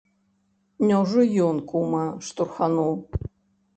Няўжо 0.87 1.25
ён 1.49 1.61
кума 1.73 2.03
штурхануў? 2.29 2.93